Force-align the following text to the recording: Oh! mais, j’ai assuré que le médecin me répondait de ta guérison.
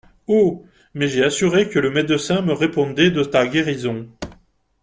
Oh! 0.27 0.65
mais, 0.95 1.07
j’ai 1.07 1.23
assuré 1.23 1.69
que 1.69 1.77
le 1.77 1.91
médecin 1.91 2.41
me 2.41 2.53
répondait 2.53 3.11
de 3.11 3.23
ta 3.23 3.45
guérison. 3.45 4.07